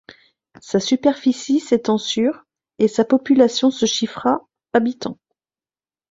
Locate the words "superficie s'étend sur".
0.79-2.47